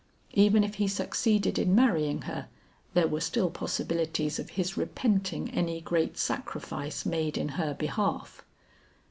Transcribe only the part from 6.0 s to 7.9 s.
sacrifice made in her